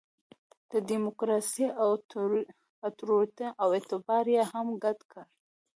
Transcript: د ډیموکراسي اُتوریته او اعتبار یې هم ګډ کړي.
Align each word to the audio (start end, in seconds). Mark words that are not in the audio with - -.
د 0.71 0.73
ډیموکراسي 0.89 1.65
اُتوریته 2.87 3.47
او 3.61 3.67
اعتبار 3.77 4.25
یې 4.35 4.43
هم 4.51 4.67
ګډ 4.83 4.99
کړي. 5.11 5.25